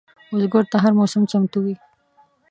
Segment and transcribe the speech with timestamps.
[0.29, 1.75] بزګر ته هره موسم چمتو وي